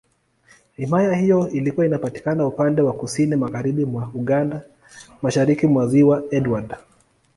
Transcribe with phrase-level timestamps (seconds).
[0.77, 4.61] Himaya hiyo ilikuwa inapatikana upande wa Kusini Magharibi mwa Uganda,
[5.21, 6.75] Mashariki mwa Ziwa Edward.